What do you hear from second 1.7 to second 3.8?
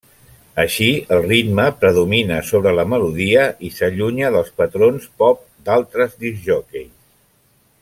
predomina sobre la melodia i